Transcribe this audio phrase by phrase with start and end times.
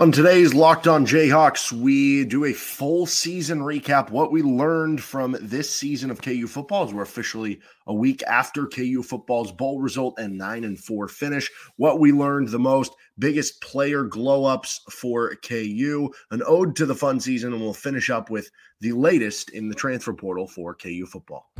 [0.00, 5.36] On today's Locked On Jayhawks, we do a full season recap, what we learned from
[5.40, 7.58] this season of KU football as we're officially
[7.88, 11.50] a week after KU football's bowl result and 9 and 4 finish.
[11.78, 16.94] What we learned the most, biggest player glow ups for KU, an ode to the
[16.94, 18.48] fun season, and we'll finish up with
[18.80, 21.50] the latest in the transfer portal for KU football.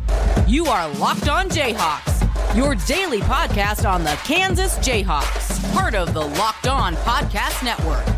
[0.46, 6.25] You are Locked On Jayhawks, your daily podcast on the Kansas Jayhawks, part of the
[6.25, 8.18] Locked On Podcast Network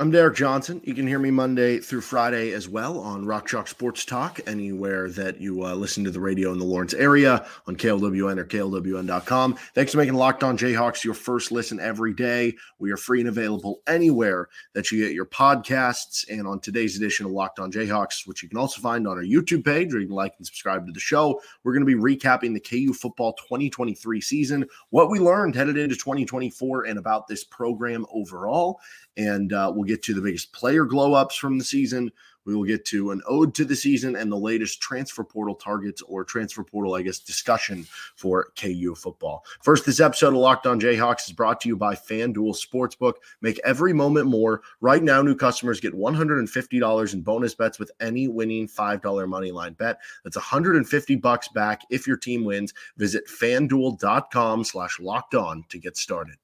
[0.00, 0.80] I'm Derek Johnson.
[0.82, 5.10] You can hear me Monday through Friday as well on Rock Chalk Sports Talk, anywhere
[5.10, 9.58] that you uh, listen to the radio in the Lawrence area on KLWN or KLWN.com.
[9.74, 12.54] Thanks for making Locked On Jayhawks your first listen every day.
[12.78, 16.24] We are free and available anywhere that you get your podcasts.
[16.30, 19.22] And on today's edition of Locked On Jayhawks, which you can also find on our
[19.22, 22.16] YouTube page, or you can like and subscribe to the show, we're going to be
[22.16, 27.44] recapping the KU football 2023 season, what we learned headed into 2024, and about this
[27.44, 28.80] program overall
[29.20, 32.10] and uh, we'll get to the biggest player glow ups from the season.
[32.46, 36.02] We will get to an ode to the season and the latest transfer portal targets
[36.02, 39.44] or transfer portal, I guess, discussion for KU football.
[39.62, 43.14] First, this episode of Locked On Jayhawks is brought to you by FanDuel Sportsbook.
[43.40, 44.62] Make every moment more.
[44.80, 49.74] Right now, new customers get $150 in bonus bets with any winning $5 money line
[49.74, 49.98] bet.
[50.24, 52.72] That's 150 bucks back if your team wins.
[52.96, 56.36] Visit fanduel.com slash locked on to get started.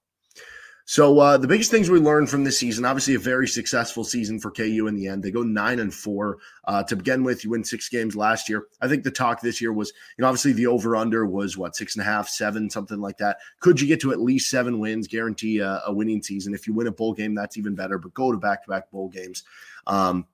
[0.88, 4.38] So uh, the biggest things we learned from this season, obviously a very successful season
[4.38, 5.20] for KU in the end.
[5.20, 7.42] They go nine and four uh, to begin with.
[7.42, 8.68] You win six games last year.
[8.80, 11.74] I think the talk this year was, you know, obviously the over under was what
[11.74, 13.38] six and a half, seven, something like that.
[13.58, 16.54] Could you get to at least seven wins, guarantee a, a winning season?
[16.54, 17.98] If you win a bowl game, that's even better.
[17.98, 19.42] But go to back to back bowl games.
[19.88, 20.24] Um,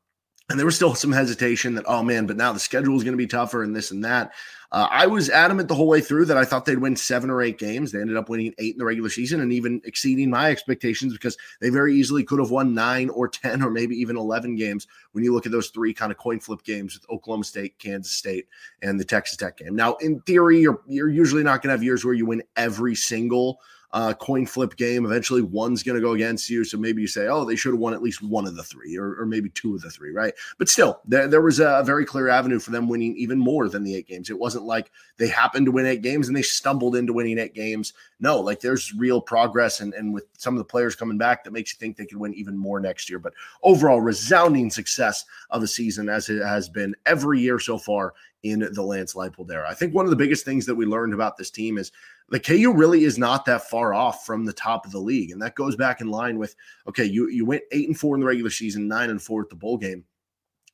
[0.50, 3.12] and there was still some hesitation that, oh man, but now the schedule is going
[3.12, 4.32] to be tougher and this and that.
[4.72, 7.42] Uh, I was adamant the whole way through that I thought they'd win seven or
[7.42, 7.92] eight games.
[7.92, 11.36] They ended up winning eight in the regular season and even exceeding my expectations because
[11.60, 15.22] they very easily could have won nine or 10 or maybe even 11 games when
[15.22, 18.46] you look at those three kind of coin flip games with Oklahoma State, Kansas State,
[18.80, 19.76] and the Texas Tech game.
[19.76, 22.94] Now, in theory, you're, you're usually not going to have years where you win every
[22.94, 23.60] single
[23.92, 25.04] uh, coin flip game.
[25.04, 26.64] Eventually, one's going to go against you.
[26.64, 28.96] So maybe you say, oh, they should have won at least one of the three,
[28.96, 30.32] or, or maybe two of the three, right?
[30.58, 33.84] But still, there, there was a very clear avenue for them winning even more than
[33.84, 34.30] the eight games.
[34.30, 37.54] It wasn't like they happened to win eight games and they stumbled into winning eight
[37.54, 37.92] games.
[38.18, 41.52] No, like there's real progress, and, and with some of the players coming back, that
[41.52, 43.18] makes you think they could win even more next year.
[43.18, 48.14] But overall, resounding success of the season as it has been every year so far
[48.42, 49.68] in the Lance Leipold era.
[49.68, 51.92] I think one of the biggest things that we learned about this team is
[52.32, 55.30] the KU really is not that far off from the top of the league.
[55.30, 56.56] And that goes back in line with
[56.88, 59.50] okay, you you went eight and four in the regular season, nine and four at
[59.50, 60.04] the bowl game.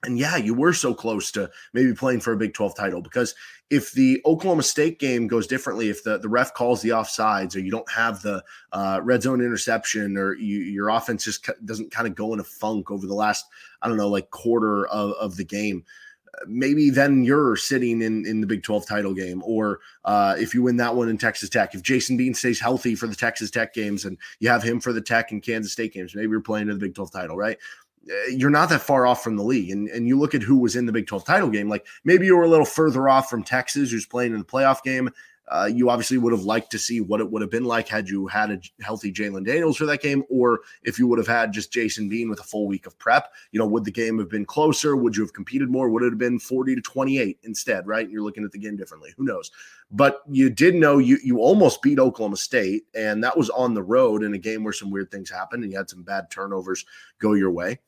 [0.05, 3.35] And yeah, you were so close to maybe playing for a Big 12 title because
[3.69, 7.59] if the Oklahoma State game goes differently, if the, the ref calls the offsides or
[7.59, 12.07] you don't have the uh, red zone interception or you, your offense just doesn't kind
[12.07, 13.47] of go in a funk over the last,
[13.83, 15.85] I don't know, like quarter of, of the game,
[16.47, 20.63] maybe then you're sitting in in the Big 12 title game, or uh, if you
[20.63, 23.75] win that one in Texas Tech, if Jason Bean stays healthy for the Texas Tech
[23.75, 26.69] games and you have him for the Tech and Kansas State games, maybe you're playing
[26.69, 27.59] in the Big 12 title, right?
[28.11, 29.71] Uh, you're not that far off from the league.
[29.71, 32.27] And, and you look at who was in the Big 12 title game, like maybe
[32.27, 35.11] you were a little further off from Texas, who's playing in the playoff game.
[35.51, 38.09] Uh, you obviously would have liked to see what it would have been like had
[38.09, 41.53] you had a healthy Jalon Daniels for that game, or if you would have had
[41.53, 43.33] just Jason Bean with a full week of prep.
[43.53, 44.97] You know, would the game have been closer?
[44.97, 45.89] Would you have competed more?
[45.89, 48.09] Would it have been 40 to 28 instead, right?
[48.09, 49.15] You're looking at the game differently.
[49.17, 49.51] Who knows?
[49.91, 53.83] But you did know you you almost beat Oklahoma State, and that was on the
[53.83, 56.85] road in a game where some weird things happened and you had some bad turnovers
[57.19, 57.79] go your way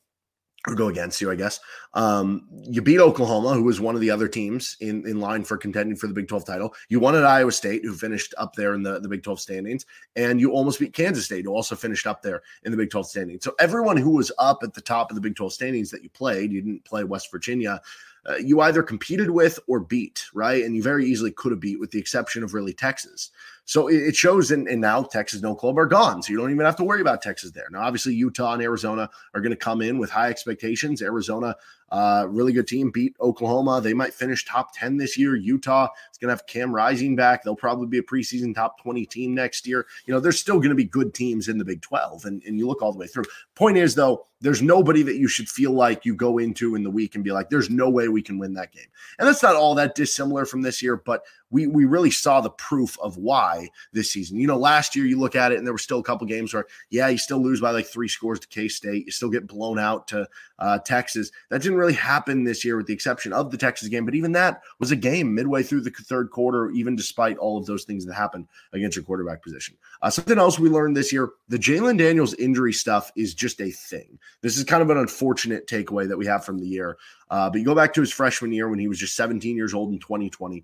[0.67, 1.59] or go against you, I guess.
[1.93, 5.57] Um, you beat Oklahoma, who was one of the other teams in, in line for
[5.57, 6.73] contending for the Big 12 title.
[6.89, 9.85] You won at Iowa State, who finished up there in the, the Big 12 standings.
[10.15, 13.07] And you almost beat Kansas State, who also finished up there in the Big 12
[13.07, 13.43] standings.
[13.43, 16.09] So everyone who was up at the top of the Big 12 standings that you
[16.09, 17.81] played, you didn't play West Virginia,
[18.29, 20.63] uh, you either competed with or beat, right?
[20.63, 23.31] And you very easily could have beat, with the exception of really Texas.
[23.65, 26.21] So it shows, and, and now Texas no club are gone.
[26.21, 27.67] So you don't even have to worry about Texas there.
[27.71, 31.01] Now, obviously, Utah and Arizona are going to come in with high expectations.
[31.01, 31.55] Arizona
[31.91, 33.81] uh, really good team, beat Oklahoma.
[33.81, 35.35] They might finish top 10 this year.
[35.35, 37.43] Utah is going to have Cam Rising back.
[37.43, 39.85] They'll probably be a preseason top 20 team next year.
[40.05, 42.57] You know, there's still going to be good teams in the Big 12, and, and
[42.57, 43.25] you look all the way through.
[43.55, 46.89] Point is, though, there's nobody that you should feel like you go into in the
[46.89, 48.87] week and be like, there's no way we can win that game.
[49.19, 52.49] And that's not all that dissimilar from this year, but we we really saw the
[52.49, 54.39] proof of why this season.
[54.39, 56.53] You know, last year you look at it and there were still a couple games
[56.53, 59.05] where, yeah, you still lose by like three scores to K State.
[59.05, 60.27] You still get blown out to
[60.57, 61.31] uh, Texas.
[61.49, 64.05] That didn't really happen this year with the exception of the Texas game.
[64.05, 67.65] But even that was a game midway through the third quarter, even despite all of
[67.65, 69.75] those things that happened against your quarterback position.
[70.01, 73.71] Uh, something else we learned this year the Jalon Daniels injury stuff is just a
[73.71, 74.17] thing.
[74.41, 76.97] This is kind of an unfortunate takeaway that we have from the year.
[77.29, 79.73] Uh, but you go back to his freshman year when he was just 17 years
[79.73, 80.63] old in 2020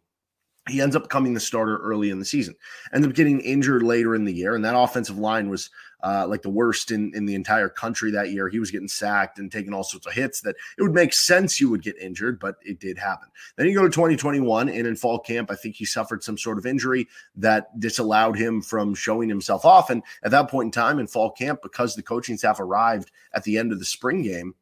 [0.67, 2.55] he ends up becoming the starter early in the season.
[2.93, 5.69] Ends up getting injured later in the year, and that offensive line was
[6.03, 8.49] uh, like the worst in, in the entire country that year.
[8.49, 11.59] He was getting sacked and taking all sorts of hits that it would make sense
[11.59, 13.29] you would get injured, but it did happen.
[13.55, 16.57] Then you go to 2021, and in fall camp, I think he suffered some sort
[16.57, 19.89] of injury that disallowed him from showing himself off.
[19.89, 23.43] And at that point in time in fall camp, because the coaching staff arrived at
[23.43, 24.53] the end of the spring game,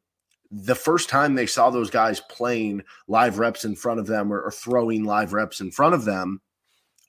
[0.50, 4.40] the first time they saw those guys playing live reps in front of them or,
[4.40, 6.40] or throwing live reps in front of them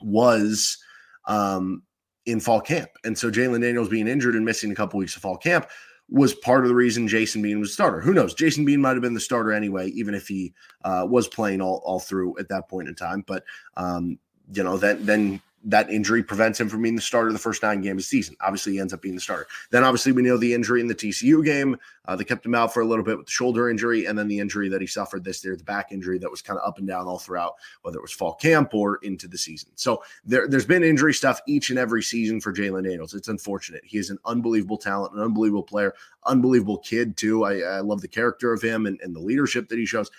[0.02, 0.78] was
[1.26, 1.84] um,
[2.26, 2.90] in fall camp.
[3.04, 5.68] And so Jalon Daniels being injured and missing a couple weeks of fall camp
[6.10, 8.00] was part of the reason Jason Bean was a starter.
[8.00, 8.34] Who knows?
[8.34, 10.54] Jason Bean might have been the starter anyway, even if he
[10.84, 13.24] uh, was playing all, all through at that point in time.
[13.28, 13.44] But
[13.76, 14.18] um,
[14.54, 17.82] you know, then then that injury prevents him from being the starter the first nine
[17.82, 18.38] games of the season.
[18.40, 19.48] Obviously, he ends up being the starter.
[19.70, 21.78] Then, obviously, we know the injury in the TCU game.
[22.06, 24.30] Uh, they kept him out for a little bit with the shoulder injury, and then
[24.30, 26.78] the injury that he suffered this year, the back injury that was kind of up
[26.78, 29.70] and down all throughout, whether it was fall camp or into the season.
[29.76, 33.14] So there, there's been injury stuff each and every season for Jalon Daniels.
[33.14, 33.84] It's unfortunate.
[33.84, 35.94] He is an unbelievable talent, an unbelievable player,
[36.26, 37.44] unbelievable kid too.
[37.44, 40.10] I, I love the character of him and, and the leadership that he shows.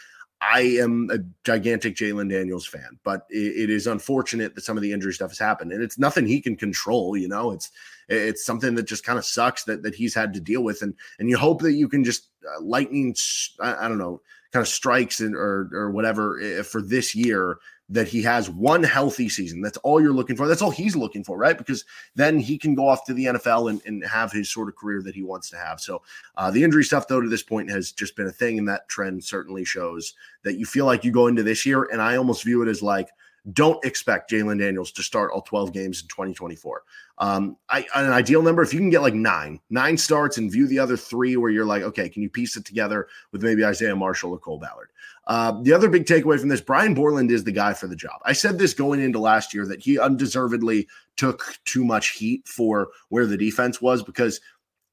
[0.40, 4.82] I am a gigantic Jalon Daniels fan, but it, it is unfortunate that some of
[4.82, 7.17] the injury stuff has happened, and it's nothing he can control.
[7.17, 7.70] You know, it's
[8.08, 10.94] it's something that just kind of sucks that that he's had to deal with, and
[11.19, 13.17] and you hope that you can just uh, lightning,
[13.61, 14.20] I, I, don't know,
[14.52, 17.58] kind of strikes and or or whatever for this year
[17.90, 19.62] that he has one healthy season.
[19.62, 20.46] That's all you're looking for.
[20.46, 21.56] That's all he's looking for, right?
[21.56, 24.76] Because then he can go off to the NFL and, and have his sort of
[24.76, 25.81] career that he wants to have.
[25.81, 26.02] So
[26.37, 28.58] uh, the injury stuff, though, to this point has just been a thing.
[28.58, 31.88] And that trend certainly shows that you feel like you go into this year.
[31.90, 33.08] And I almost view it as like,
[33.52, 36.82] don't expect Jalon Daniels to start all 12 games in 2024.
[37.18, 40.66] Um, I, an ideal number, if you can get like nine, nine starts and view
[40.66, 43.96] the other three where you're like, okay, can you piece it together with maybe Isaiah
[43.96, 44.90] Marshall or Cole Ballard?
[45.26, 48.20] Uh, the other big takeaway from this, Brian Borland is the guy for the job.
[48.24, 52.88] I said this going into last year that he undeservedly took too much heat for
[53.08, 54.40] where the defense was because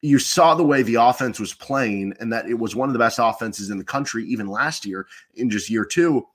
[0.02, 3.00] you saw the way the offense was playing and that it was one of the
[3.00, 6.26] best offenses in the country even last year in just year two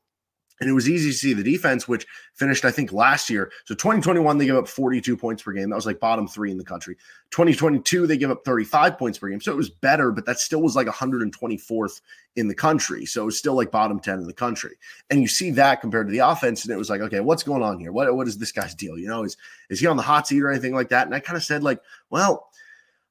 [0.60, 3.50] and it was easy to see the defense, which finished, I think, last year.
[3.64, 5.70] So 2021, they gave up 42 points per game.
[5.70, 6.96] That was like bottom three in the country.
[7.30, 9.40] 2022, they give up 35 points per game.
[9.40, 12.02] So it was better, but that still was like 124th
[12.36, 13.06] in the country.
[13.06, 14.76] So it was still like bottom 10 in the country.
[15.08, 17.62] And you see that compared to the offense, and it was like, okay, what's going
[17.62, 17.90] on here?
[17.90, 18.98] What, what is this guy's deal?
[18.98, 19.38] You know, is,
[19.70, 21.06] is he on the hot seat or anything like that?
[21.06, 21.80] And I kind of said, like,
[22.10, 22.50] well,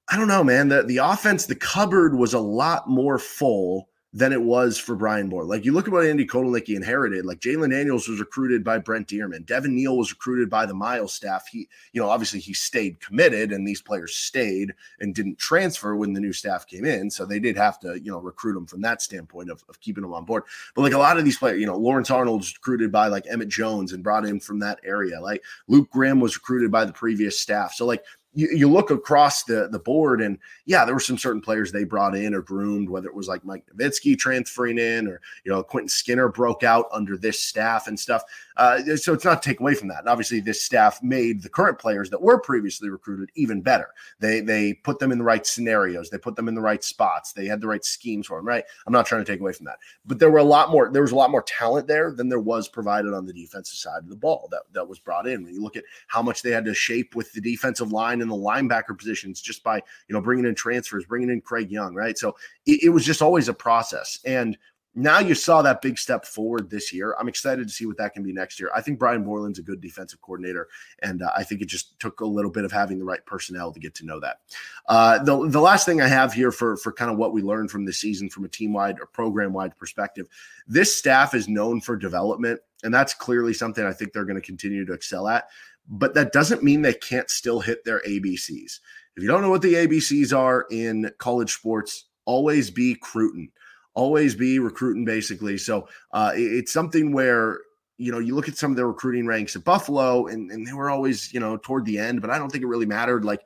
[0.08, 0.70] I don't know, man.
[0.70, 5.30] The, the offense, the cupboard was a lot more full than it was for Brian
[5.30, 5.44] Moore.
[5.44, 7.26] Like you look at what Andy Kotelnicki inherited.
[7.26, 9.46] Like Jalon Daniels was recruited by Brent Dearmon.
[9.46, 11.48] Devin Neal was recruited by the Miles staff.
[11.48, 16.14] He, you know, obviously he stayed committed, and these players stayed and didn't transfer when
[16.14, 17.12] the new staff came in.
[17.12, 20.02] So they did have to, you know, recruit them from that standpoint of, of keeping
[20.02, 20.44] them on board.
[20.76, 23.28] But like a lot of these players, you know, Lawrence Arnold was recruited by like
[23.30, 25.22] Emmett Jones and brought in from that area.
[25.22, 27.74] Like Luke Grimm was recruited by the previous staff.
[27.74, 28.04] So like
[28.34, 31.84] you, you look across the, the board and yeah, there were some certain players they
[31.84, 35.64] brought in or groomed, whether it was like Mike Novitsky transferring in or, you know,
[35.64, 38.24] Quentin Skinner broke out under this staff and stuff.
[38.60, 40.00] Uh, so it's not to take away from that.
[40.00, 43.88] And obviously, this staff made the current players that were previously recruited even better.
[44.20, 46.10] They they put them in the right scenarios.
[46.10, 47.32] They put them in the right spots.
[47.32, 48.46] They had the right schemes for them.
[48.46, 48.66] Right.
[48.86, 50.92] I'm not trying to take away from that, but there were a lot more.
[50.92, 54.00] There was a lot more talent there than there was provided on the defensive side
[54.00, 55.46] of the ball that that was brought in.
[55.46, 58.30] When you look at how much they had to shape with the defensive line and
[58.30, 61.96] the linebacker positions, just by you know bringing in transfers, bringing in Craig Young.
[61.96, 62.18] Right.
[62.18, 62.36] So
[62.66, 64.58] it, it was just always a process and
[64.96, 67.16] now you saw that big step forward this year.
[67.20, 68.72] I'm excited to see what that can be next year.
[68.76, 70.68] I think Brian Borland's a good defensive coordinator,
[71.04, 73.72] and uh, I think it just took a little bit of having the right personnel
[73.72, 74.40] to get to know that.
[74.88, 77.70] Uh, the the last thing I have here for for kind of what we learned
[77.70, 80.28] from this season from a team wide or program wide perspective,
[80.68, 84.46] this staff is known for development, and that's clearly something I think they're going to
[84.46, 85.50] continue to excel at.
[85.88, 88.80] But that doesn't mean they can't still hit their ABCs.
[89.16, 93.52] If you don't know what the ABCs are in college sports, always be Cruton
[94.00, 95.58] always be recruiting basically.
[95.58, 97.60] So uh, it's something where
[97.98, 100.74] you know you look at some of their recruiting ranks at Buffalo, and, and they
[100.74, 103.26] were always you know toward the end, but I don't think it really mattered.
[103.26, 103.42] Like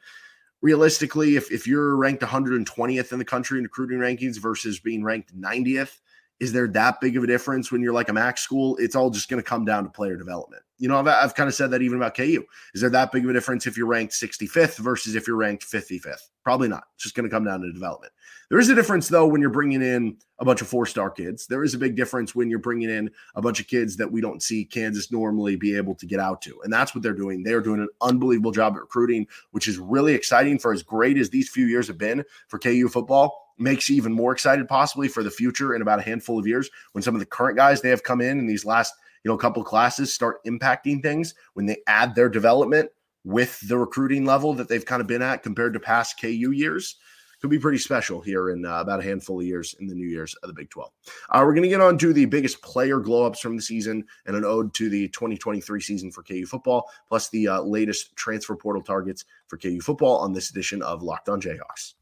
[0.62, 5.36] realistically, if if you're ranked 120th in the country in recruiting rankings versus being ranked
[5.36, 6.00] 90th,
[6.40, 8.76] is there that big of a difference when you're like a MAC school?
[8.78, 11.48] It's all just going to come down to player development you know, I've, I've kind
[11.48, 12.44] of said that even about KU.
[12.74, 15.64] Is there that big of a difference if you're ranked 65th versus if you're ranked
[15.64, 16.28] 55th?
[16.44, 16.84] Probably not.
[16.96, 18.12] It's just going to come down to development.
[18.50, 21.48] There is a difference, though, when you're bringing in a bunch of four star kids.
[21.48, 24.20] There is a big difference when you're bringing in a bunch of kids that we
[24.20, 26.60] don't see Kansas normally be able to get out to.
[26.66, 27.44] And that's what they're doing.
[27.44, 31.18] They are doing an unbelievable job at recruiting, which is really exciting for as great
[31.18, 33.43] as these few years have been for KU football.
[33.58, 36.70] Makes you even more excited, possibly for the future in about a handful of years
[36.94, 38.94] when some of the current guys they have come in in these last
[39.24, 42.90] you know couple classes start impacting things when they add their development
[43.24, 46.98] with the recruiting level that they've kind of been at compared to past KU years
[47.44, 50.08] could be pretty special here in uh, about a handful of years in the new
[50.08, 50.90] years of the Big 12.
[51.30, 54.02] Uh, we're going to get on to the biggest player glow ups from the season
[54.26, 58.56] and an ode to the 2023 season for KU football, plus the uh, latest transfer
[58.56, 61.96] portal targets for KU football on this edition of Locked on Jayhawks.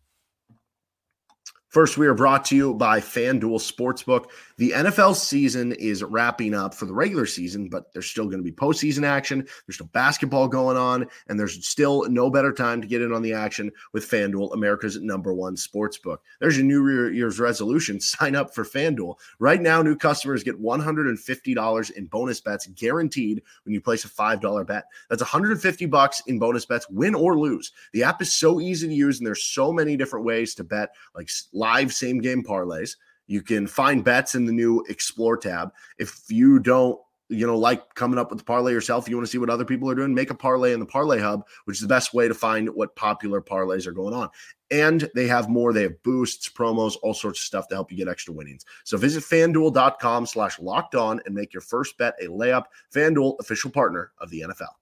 [1.72, 4.26] First, we are brought to you by FanDuel Sportsbook.
[4.58, 8.44] The NFL season is wrapping up for the regular season, but there's still going to
[8.44, 9.48] be postseason action.
[9.66, 13.22] There's still basketball going on, and there's still no better time to get in on
[13.22, 16.18] the action with FanDuel, America's number one sportsbook.
[16.42, 18.00] There's your New Year's resolution.
[18.02, 19.16] Sign up for FanDuel.
[19.40, 24.68] Right now, new customers get $150 in bonus bets guaranteed when you place a $5
[24.68, 24.84] bet.
[25.10, 27.72] That's 150 bucks in bonus bets, win or lose.
[27.94, 30.90] The app is so easy to use, and there's so many different ways to bet,
[31.16, 31.30] like
[31.62, 32.98] live same game parlays.
[33.28, 35.72] You can find bets in the new Explore tab.
[35.98, 37.00] If you don't
[37.32, 39.64] you know, like coming up with the parlay yourself, you want to see what other
[39.64, 42.28] people are doing, make a parlay in the Parlay Hub, which is the best way
[42.28, 44.30] to find what popular parlays are going on.
[44.70, 45.72] And they have more.
[45.72, 48.66] They have boosts, promos, all sorts of stuff to help you get extra winnings.
[48.84, 52.66] So visit fanduel.com slash locked on and make your first bet a layup.
[52.94, 54.81] FanDuel, official partner of the NFL.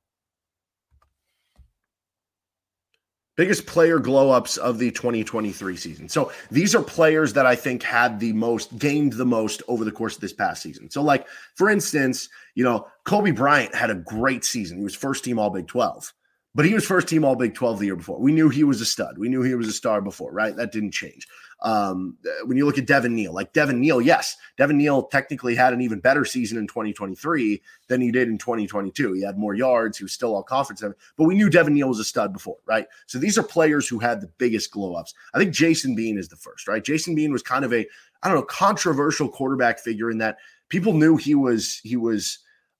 [3.39, 6.09] Biggest player glow ups of the 2023 season.
[6.09, 9.93] So these are players that I think had the most gained the most over the
[9.93, 10.89] course of this past season.
[10.89, 14.79] So like for instance, you know, Cobee Bryant had a great season.
[14.79, 16.13] He was first team all Big 12.
[16.53, 18.19] But he was first team all Big 12 the year before.
[18.19, 19.17] We knew he was a stud.
[19.17, 20.53] We knew he was a star before, right?
[20.57, 21.25] That didn't change.
[21.61, 25.73] Um, when you look at Devin Neal, like Devin Neal, yes, Devin Neal technically had
[25.73, 29.13] an even better season in 2023 than he did in 2022.
[29.13, 29.97] He had more yards.
[29.97, 32.87] He was still all conference, but we knew Devin Neal was a stud before, right?
[33.07, 35.13] So these are players who had the biggest glow ups.
[35.33, 36.83] I think Jason Bean is the first, right?
[36.83, 37.85] Jason Bean was kind of a,
[38.23, 40.37] I don't know, controversial quarterback figure in that
[40.69, 42.39] people knew he was, he was,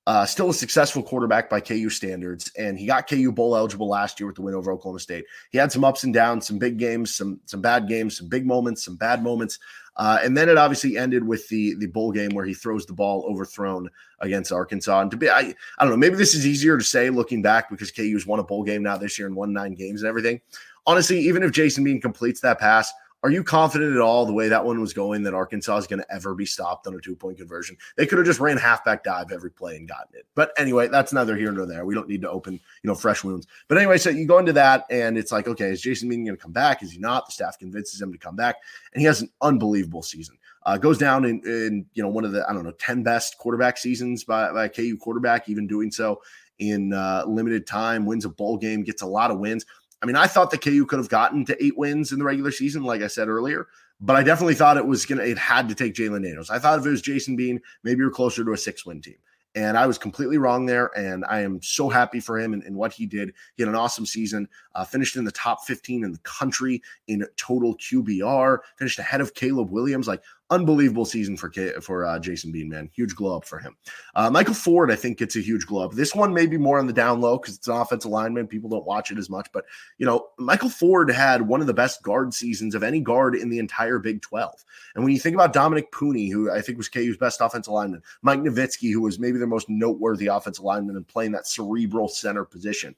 [0.10, 4.20] uh, still a successful quarterback by KU standards, and he got KU bowl eligible last
[4.20, 5.24] year with the win over Oklahoma State.
[5.52, 8.44] He had some ups and downs, some big games, some some bad games, some big
[8.44, 9.60] moments, some bad moments,
[9.98, 12.94] uh, and then it obviously ended with the the bowl game where he throws the
[12.94, 13.88] ball overthrown
[14.22, 15.00] against Arkansas.
[15.00, 17.70] And to be, I, I don't know, maybe this is easier to say looking back
[17.70, 20.42] because KU's won a bowl game now this year and won nine games and everything.
[20.88, 24.48] Honestly, even if Jason Bean completes that pass, are you confident at all the way
[24.48, 27.16] that one was going that Arkansas is going to ever be stopped on a two
[27.16, 27.76] point conversion?
[27.98, 30.26] They could have just ran halfback dive every play and gotten it.
[30.36, 31.86] But anyway, that's neither here nor there.
[31.86, 33.48] We don't need to open, you know, fresh wounds.
[33.68, 36.38] But anyway, so you go into that and it's like, okay, is Jason Bean going
[36.38, 36.82] to come back?
[36.82, 37.26] Is he not?
[37.26, 38.56] The staff convinces him to come back,
[38.94, 40.38] and he has an unbelievable season.
[40.66, 43.38] Uh, goes down in, in, you know, one of the, I don't know, 10 best
[43.38, 46.22] quarterback seasons by, by KU quarterback, even doing so
[46.60, 49.66] in uh, limited time, wins a bowl game, gets a lot of wins.
[50.02, 52.52] I mean, I thought the KU could have gotten to eight wins in the regular
[52.52, 53.68] season, like I said earlier,
[54.00, 56.50] but I definitely thought it was gonna it had to take Jalon Daniels.
[56.50, 59.18] I thought if it was Jason Bean, maybe you're closer to a six win team.
[59.56, 60.92] And I was completely wrong there.
[60.96, 63.34] And I am so happy for him and, and what he did.
[63.56, 64.48] He had an awesome season,
[64.80, 69.34] uh, finished in the top 15 in the country in total QBR, finished ahead of
[69.34, 70.08] Caleb Williams.
[70.08, 72.90] Like, unbelievable season for K- for uh, Jason Bean, man.
[72.94, 73.76] Huge glow up for him.
[74.16, 75.94] Uh, Michael Ford, I think, gets a huge glow up.
[75.94, 78.48] This one may be more on the down low because it's an offensive lineman.
[78.48, 79.66] People don't watch it as much, but
[79.98, 83.50] you know, Michael Ford had one of the best guard seasons of any guard in
[83.50, 84.64] the entire Big 12.
[84.96, 88.02] And when you think about Dominick Puni, who I think was KU's best offensive lineman,
[88.22, 92.46] Mike Novitsky, who was maybe their most noteworthy offensive lineman and playing that cerebral center
[92.46, 92.96] position.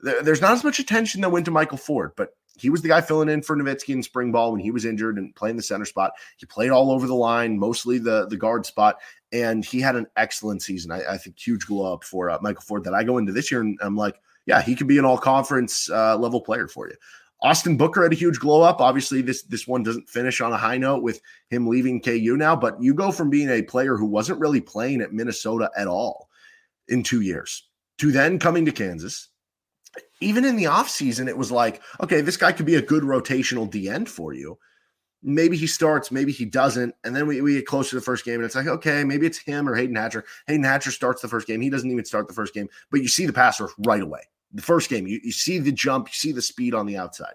[0.00, 3.00] There's not as much attention that went to Michael Ford, but he was the guy
[3.00, 5.84] filling in for Novitsky in spring ball when he was injured and playing the center
[5.84, 6.12] spot.
[6.36, 8.96] He played all over the line, mostly the the guard spot,
[9.32, 10.90] and he had an excellent season.
[10.90, 13.50] I, I think huge glow up for uh, Michael Ford that I go into this
[13.50, 16.88] year and I'm like, yeah, he could be an all conference uh, level player for
[16.88, 16.96] you.
[17.40, 18.80] Austin Booker had a huge glow up.
[18.80, 22.56] Obviously, this this one doesn't finish on a high note with him leaving KU now,
[22.56, 26.28] but you go from being a player who wasn't really playing at Minnesota at all
[26.88, 29.28] in two years to then coming to Kansas
[30.20, 33.70] even in the offseason, it was like, okay, this guy could be a good rotational
[33.70, 34.58] D end for you.
[35.22, 36.94] Maybe he starts, maybe he doesn't.
[37.04, 39.26] And then we, we get close to the first game, and it's like, okay, maybe
[39.26, 40.24] it's him or Hayden Hatcher.
[40.46, 41.60] Hayden Hatcher starts the first game.
[41.60, 44.20] He doesn't even start the first game, but you see the passer right away.
[44.52, 47.34] The first game, you, you see the jump, you see the speed on the outside.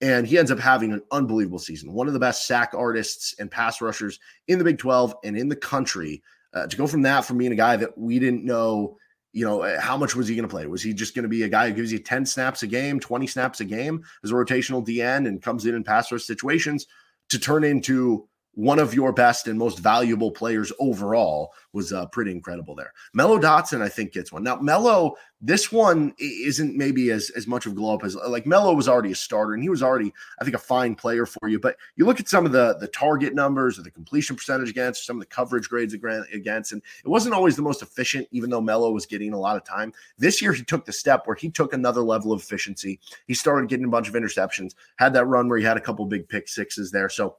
[0.00, 1.92] And he ends up having an unbelievable season.
[1.92, 4.18] One of the best sack artists and pass rushers
[4.48, 6.22] in the Big 12 and in the country.
[6.54, 8.98] Uh, to go from that, from being a guy that we didn't know
[9.32, 10.66] you know, eh, how much was he going to play?
[10.66, 13.00] Was he just going to be a guy who gives you 10 snaps a game,
[13.00, 16.86] 20 snaps a game as a rotational DN and comes in in pass rush situations
[17.30, 22.30] to turn into one of your best and most valuable players overall was uh, pretty
[22.30, 22.92] incredible there.
[23.14, 24.42] Mello Dotson, I think, gets one.
[24.42, 28.74] Now, Mello, this one isn't maybe as, as much of glow up as like Mello
[28.74, 31.58] was already a starter and he was already, I think, a fine player for you.
[31.58, 35.06] But you look at some of the the target numbers or the completion percentage against,
[35.06, 38.60] some of the coverage grades against, and it wasn't always the most efficient, even though
[38.60, 39.92] Mello was getting a lot of time.
[40.18, 43.00] This year, he took the step where he took another level of efficiency.
[43.26, 46.04] He started getting a bunch of interceptions, had that run where he had a couple
[46.04, 47.08] big pick sixes there.
[47.08, 47.36] So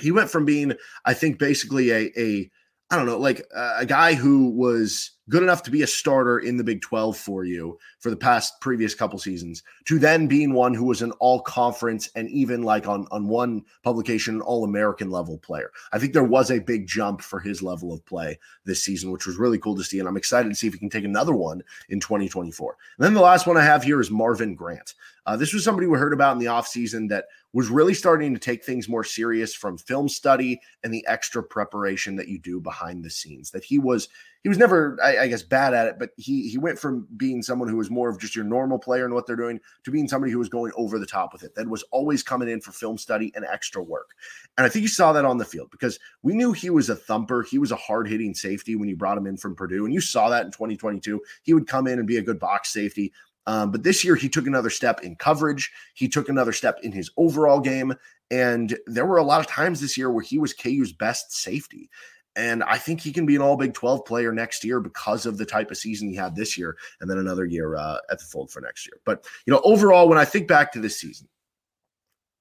[0.00, 2.50] he went from being, I think, basically a a
[2.90, 6.56] I don't know, like a guy who was good enough to be a starter in
[6.56, 10.74] the Big 12 for you for the past previous couple seasons to then being one
[10.74, 15.10] who was an all conference and even like on, on one publication, an all American
[15.10, 15.70] level player.
[15.92, 19.26] I think there was a big jump for his level of play this season, which
[19.26, 19.98] was really cool to see.
[20.00, 22.76] And I'm excited to see if he can take another one in 2024.
[22.98, 24.94] And then the last one I have here is Marvin Grant.
[25.24, 28.40] Uh, this was somebody we heard about in the offseason that was really starting to
[28.40, 33.04] take things more serious from film study and the extra preparation that you do behind
[33.04, 33.50] the scenes.
[33.50, 34.08] That he was
[34.42, 37.42] he was never, I, I, guess, bad at it, but he he went from being
[37.42, 40.08] someone who was more of just your normal player and what they're doing to being
[40.08, 41.54] somebody who was going over the top with it.
[41.54, 44.10] That was always coming in for film study and extra work.
[44.58, 46.96] And I think you saw that on the field because we knew he was a
[46.96, 47.42] thumper.
[47.42, 50.00] He was a hard hitting safety when you brought him in from Purdue, and you
[50.00, 51.20] saw that in 2022.
[51.42, 53.12] He would come in and be a good box safety.
[53.46, 55.70] Um, but this year, he took another step in coverage.
[55.94, 57.94] He took another step in his overall game.
[58.30, 61.90] And there were a lot of times this year where he was KU's best safety.
[62.34, 65.36] And I think he can be an all Big 12 player next year because of
[65.36, 68.24] the type of season he had this year and then another year uh, at the
[68.24, 68.98] fold for next year.
[69.04, 71.28] But, you know, overall, when I think back to this season,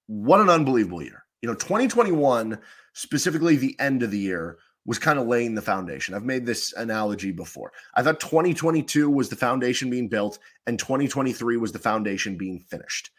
[0.08, 1.26] what an unbelievable year.
[1.42, 2.60] You know, 2021,
[2.94, 6.16] specifically the end of the year, was kind of laying the foundation.
[6.16, 7.72] I've made this analogy before.
[7.96, 13.12] I thought 2022 was the foundation being built and 2023 was the foundation being finished.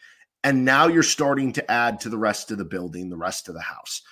[0.45, 3.55] And now you're starting to add to the rest of the building, the rest of
[3.55, 4.02] the house.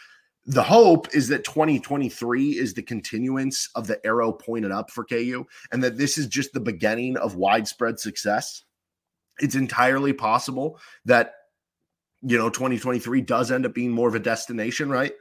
[0.47, 5.47] The hope is that 2023 is the continuance of the arrow pointed up for KU
[5.70, 8.65] and that this is just the beginning of widespread success.
[9.38, 11.34] It's entirely possible that,
[12.23, 15.12] you know, 2023 does end up being more of a destination, right?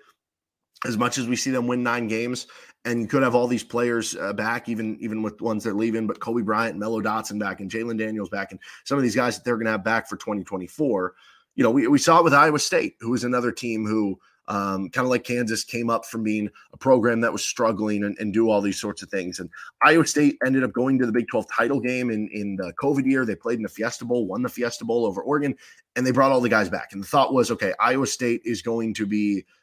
[0.86, 2.48] as much as we see them win nine games
[2.86, 5.76] and you could have all these players uh, back, even even with ones that are
[5.76, 9.04] leaving, but Cobee Bryant and Mello Dotson back and Jalon Daniels back and some of
[9.04, 11.13] these guys that they're going to have back for 2024.
[11.56, 14.17] You know, we, we saw it with Iowa State, who is another team who
[14.50, 18.18] um, kind of like Kansas came up from being a program that was struggling and,
[18.18, 19.40] and, do all these sorts of things.
[19.40, 19.50] And
[19.84, 23.06] Iowa State ended up going to the Big 12 title game in, in the COVID
[23.06, 23.26] year.
[23.26, 25.56] They played in the Fiesta Bowl, won the Fiesta Bowl over Oregon,
[25.96, 26.90] and they brought all the guys back.
[26.94, 29.46] And the thought was, okay, Iowa State is going to be–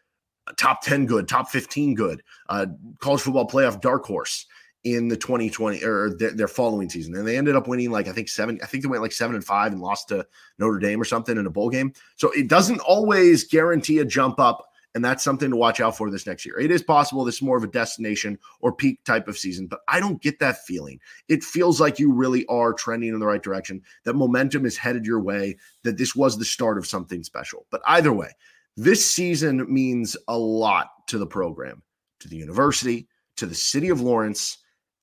[0.55, 2.67] top 10 good, top 15 good, uh,
[3.01, 4.47] college football playoff dark horse
[4.85, 7.17] in the 2020 or their, their, following season.
[7.17, 9.35] And they ended up winning like, I think seven, I think they went like seven
[9.35, 10.25] and five and lost to
[10.59, 11.93] Notre Dame or something in a bowl game.
[12.15, 14.69] So it doesn't always guarantee a jump up.
[14.97, 16.59] And that's something to watch out for this next year.
[16.59, 19.81] It is possible this is more of a destination or peak type of season, but
[19.89, 21.01] I don't get that feeling.
[21.29, 25.05] It feels like you really are trending in the right direction, that momentum is headed
[25.05, 27.67] your way, that this was the start of something special.
[27.71, 28.31] But either way,
[28.79, 31.83] this season means a lot to the program,
[32.21, 33.07] to the university,
[33.37, 34.57] to the city of Lawrence.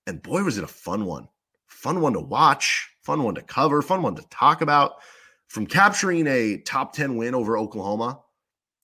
[0.07, 1.27] And boy, was it a fun one.
[1.67, 4.93] Fun one to watch, fun one to cover, fun one to talk about.
[5.49, 8.22] From capturing a top 10 win over Oklahoma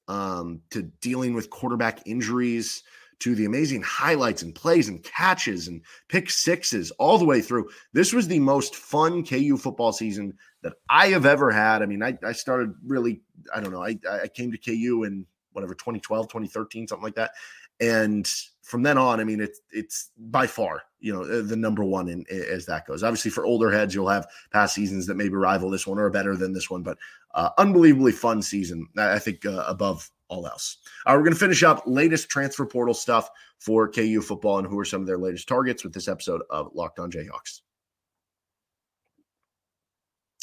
[0.09, 2.83] um, to dealing with quarterback injuries
[3.19, 7.69] to the amazing highlights and plays and catches and pick sixes all the way through.
[7.93, 11.81] This was the most fun KU football season that I have ever had.
[11.81, 13.21] I mean, I, I started really,
[13.53, 17.31] I don't know, I, I came to KU in whatever 2012, 2013, something like that.
[17.79, 18.27] And
[18.61, 22.25] from then on, I mean, it's it's by far, you know, the number one in,
[22.29, 23.03] as that goes.
[23.03, 26.35] Obviously, for older heads, you'll have past seasons that maybe rival this one or better
[26.35, 26.97] than this one, but
[27.33, 28.87] uh, unbelievably fun season.
[28.97, 30.77] I think uh, above all else.
[31.05, 34.85] We're going to finish up latest transfer portal stuff for KU football and who are
[34.85, 37.61] some of their latest targets with this episode of Locked On Jayhawks.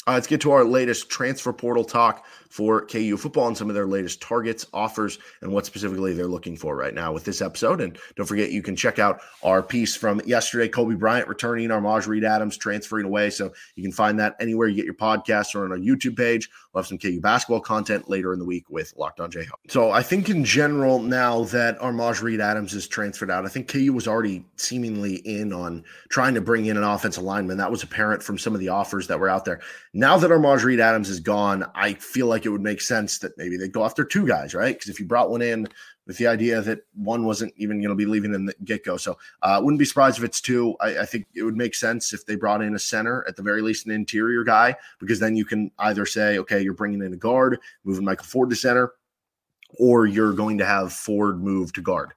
[0.07, 3.75] Uh, let's get to our latest transfer portal talk for KU football and some of
[3.75, 7.81] their latest targets, offers, and what specifically they're looking for right now with this episode.
[7.81, 12.07] And don't forget, you can check out our piece from yesterday Cobee Bryant returning, Armaj
[12.07, 13.29] Reed Adams transferring away.
[13.29, 16.49] So you can find that anywhere you get your podcasts or on our YouTube page.
[16.71, 19.55] We'll have some KU basketball content later in the week with Locked On Jayhawk.
[19.67, 23.67] So I think in general, now that Armaj Reed Adams is transferred out, I think
[23.67, 27.57] KU was already seemingly in on trying to bring in an offensive lineman.
[27.57, 29.59] That was apparent from some of the offers that were out there.
[29.97, 33.35] Now that Armaj Reed Adams is gone, I feel like it would make sense that
[33.35, 34.75] maybe they go after two guys, right?
[34.75, 35.67] Because if you brought one in
[36.05, 38.97] with the idea that one wasn't even going to be leaving in the get go,
[38.97, 40.75] so uh, wouldn't be surprised if it's two.
[40.81, 43.41] I, I, think it would make sense if they brought in a center, at the
[43.41, 47.13] very least, an interior guy, because then you can either say, okay, you're bringing in
[47.13, 48.93] a guard, moving Michael Ford to center,
[49.79, 52.13] or you're going to have Ford move to guard,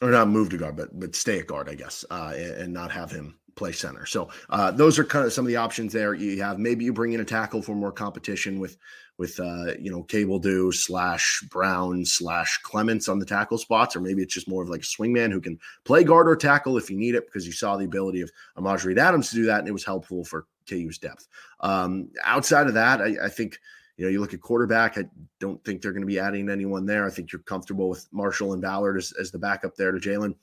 [0.00, 2.72] or not move to guard, but but stay at guard, I guess, uh, and, and
[2.72, 4.06] not have him play center.
[4.06, 6.14] So uh, those are kind of some of the options there.
[6.14, 8.78] You have maybe you bring in a tackle for more competition with
[9.18, 14.22] with uh, you know Cabeldue slash Brown slash Clements on the tackle spots, or maybe
[14.22, 16.96] it's just more of like a swingman who can play guard or tackle if you
[16.96, 19.72] need it because you saw the ability of Armaj Adams to do that, and it
[19.72, 21.28] was helpful for KU's depth.
[21.60, 23.58] Um, outside of that, I, I think
[24.00, 25.04] you know, you look at quarterback, I
[25.40, 27.06] don't think they're going to be adding anyone there.
[27.06, 30.34] I think you're comfortable with Marshall and Ballard as, as the backup there to Jalon.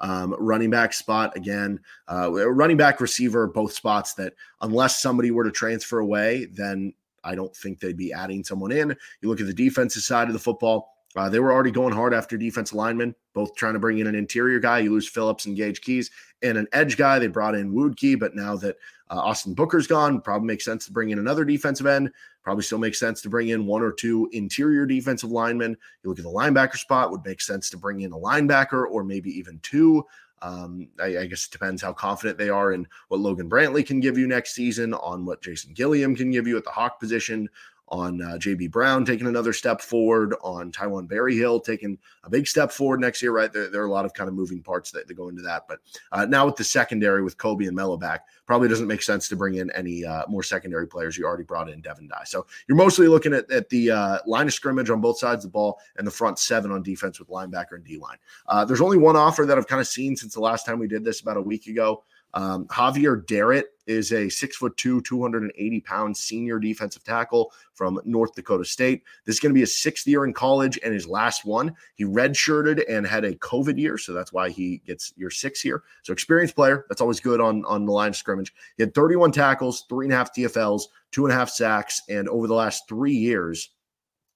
[0.00, 1.78] Um, running back spot again,
[2.10, 7.36] uh, running back receiver, both spots that unless somebody were to transfer away, then I
[7.36, 8.96] don't think they'd be adding someone in.
[9.20, 10.96] You look at the defensive side of the football.
[11.14, 14.16] Uh, they were already going hard after defense linemen, both trying to bring in an
[14.16, 14.80] interior guy.
[14.80, 16.10] You lose Phillips and Gage Keys
[16.44, 17.18] and an edge guy.
[17.18, 18.76] They brought in Woodkey, but now that
[19.10, 22.12] uh, Austin Booker's gone, probably makes sense to bring in another defensive end.
[22.42, 25.76] Probably still makes sense to bring in one or two interior defensive linemen.
[26.02, 29.02] You look at the linebacker spot, would make sense to bring in a linebacker or
[29.02, 30.04] maybe even two.
[30.42, 33.98] Um, I, I, guess it depends how confident they are in what Logan Brantley can
[33.98, 37.48] give you next season, on what Jason Gilliam can give you at the Hawk position,
[37.88, 42.72] on uh, JB Brown taking another step forward, on Taiwan Berryhill taking a big step
[42.72, 43.52] forward next year, right?
[43.52, 45.66] There, there are a lot of kind of moving parts that, that go into that.
[45.68, 45.80] But
[46.12, 49.36] uh, now with the secondary with Cobee and Mello back, probably doesn't make sense to
[49.36, 51.16] bring in any uh, more secondary players.
[51.16, 52.24] You already brought in Devin Dye.
[52.24, 55.50] So you're mostly looking at, at the uh, line of scrimmage on both sides of
[55.50, 58.18] the ball and the front seven on defense with linebacker and D line.
[58.46, 60.88] Uh, there's only one offer that I've kind of seen since the last time we
[60.88, 62.02] did this about a week ago.
[62.32, 68.34] Um, Javier Darrett is a six foot two, 280 pound senior defensive tackle from North
[68.34, 69.02] Dakota State.
[69.24, 71.74] This is going to be his sixth year in college and his last one.
[71.94, 75.82] He redshirted and had a COVID year, so that's why he gets your six here.
[76.02, 78.54] So experienced player, that's always good on on the line of scrimmage.
[78.76, 82.28] He had 31 tackles, three and a half TFLs, two and a half sacks, and
[82.28, 83.70] over the last three years,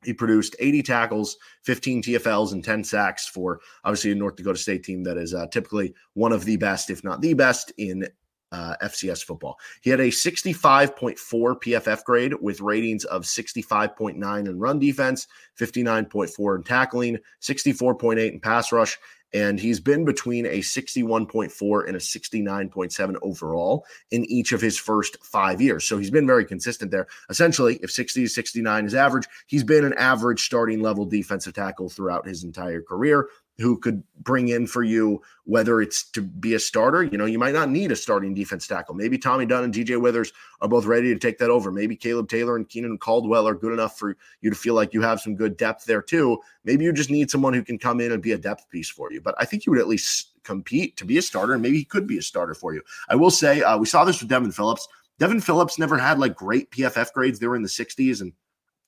[0.05, 4.85] he produced 80 tackles, 15 TFLs, and 10 sacks for obviously a North Dakota State
[4.85, 8.07] team that is uh, typically one of the best, if not the best, in
[8.53, 9.59] uh, FCS football.
[9.81, 15.27] He had a 65.4 PFF grade with ratings of 65.9 in run defense,
[15.59, 18.99] 59.4 in tackling, 64.8 in pass rush,
[19.35, 25.23] and he's been between a 61.4 and a 69.7 overall in each of his first
[25.23, 25.85] five years.
[25.85, 27.07] So he's been very consistent there.
[27.29, 31.91] Essentially, if 60 to 69 is average, he's been an average starting level defensive tackle
[31.91, 36.59] throughout his entire career who could bring in for you, whether it's to be a
[36.59, 37.03] starter.
[37.03, 38.95] You know, you might not need a starting defense tackle.
[38.95, 41.73] Maybe Tommy Dunn and DJ Withers are both ready to take that over.
[41.73, 45.03] Maybe Caleb Taylor and Kenean Caldwell are good enough for you to feel like you
[45.03, 46.39] have some good depth there too.
[46.65, 49.13] Maybe you just need someone who can come in and be a depth piece for
[49.13, 49.21] you.
[49.21, 51.85] But I think you would at least compete to be a starter, and maybe he
[51.85, 52.83] could be a starter for you.
[53.09, 54.87] I will say, uh, we saw this with Devin Phillips.
[55.19, 57.41] Devin Phillips never had like great PFF grades.
[57.41, 58.21] They were in the 60s.
[58.21, 58.33] And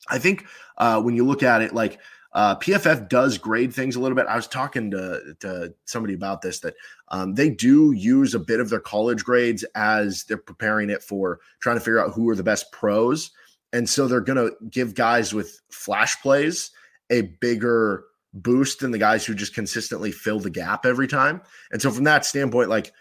[0.09, 0.46] I think
[0.78, 1.98] uh, when you look at it, like,
[2.33, 4.27] uh, PFF does grade things a little bit.
[4.27, 6.75] I was talking to, to somebody about this that
[7.09, 11.40] um, they do use a bit of their college grades as they're preparing it for
[11.61, 13.33] trying to figure out who are the best pros.
[13.73, 16.71] And so they're going to give guys with flash plays
[17.11, 21.43] a bigger boost than the guys who just consistently fill the gap every time.
[21.73, 22.93] And so from that standpoint, like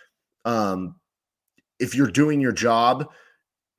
[0.45, 0.95] um,
[1.79, 3.09] if you're doing your job,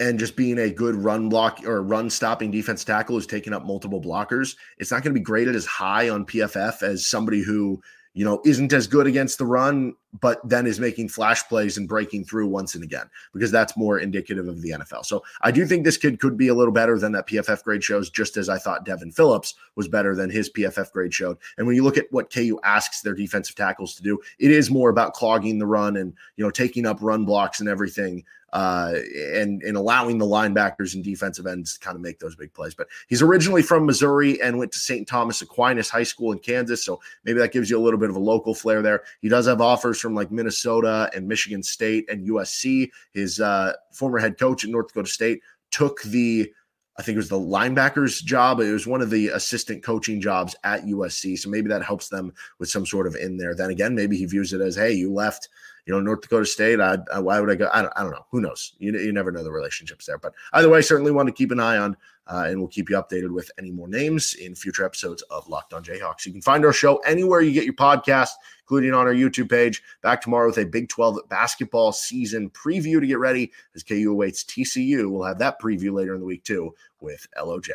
[0.01, 3.65] and just being a good run block or run stopping defense tackle who's taking up
[3.65, 7.81] multiple blockers, it's not going to be graded as high on PFF as somebody who,
[8.15, 11.87] you know, isn't as good against the run, but then is making flash plays and
[11.87, 15.05] breaking through once and again, because that's more indicative of the NFL.
[15.05, 17.85] So I do think this kid could be a little better than that PFF grade
[17.85, 21.37] shows, just as I thought Devin Phillips was better than his PFF grade showed.
[21.59, 24.71] And when you look at what KU asks their defensive tackles to do, it is
[24.71, 28.95] more about clogging the run and, you know, taking up run blocks and everything uh,
[29.35, 32.75] and and allowing the linebackers and defensive ends to kind of make those big plays.
[32.75, 35.07] But he's originally from Missouri and went to St.
[35.07, 38.17] Thomas Aquinas High School in Kansas, so maybe that gives you a little bit of
[38.17, 39.03] a local flair there.
[39.21, 42.91] He does have offers from like Minnesota and Michigan State and USC.
[43.13, 46.53] His uh, former head coach at North Dakota State took the
[47.01, 48.61] I think it was the linebackers job.
[48.61, 51.39] It was one of the assistant coaching jobs at USC.
[51.39, 53.55] So maybe that helps them with some sort of in there.
[53.55, 55.49] Then again, maybe he views it as, hey, you left
[55.87, 57.69] you know, North Dakota State, I, I, why would I go?
[57.73, 58.27] I don't, I don't know.
[58.31, 58.75] Who knows?
[58.79, 60.19] You, you never know the relationships there.
[60.19, 62.97] But either way, certainly want to keep an eye on, uh, and we'll keep you
[62.97, 66.27] updated with any more names in future episodes of Locked On Jayhawks.
[66.27, 68.31] You can find our show anywhere you get your podcast,
[68.63, 69.83] including on our YouTube page.
[70.03, 74.45] Back tomorrow with a Big 12 basketball season preview to get ready as KU awaits
[74.45, 75.11] TCU.
[75.11, 77.71] We'll have that preview later in the week too with LOJ.